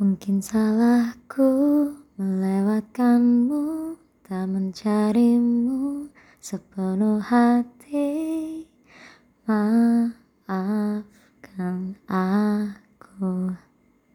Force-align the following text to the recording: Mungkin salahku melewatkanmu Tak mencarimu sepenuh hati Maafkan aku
Mungkin 0.00 0.40
salahku 0.40 1.44
melewatkanmu 2.16 3.92
Tak 4.24 4.48
mencarimu 4.48 6.08
sepenuh 6.40 7.20
hati 7.20 8.64
Maafkan 9.44 11.92
aku 12.08 13.52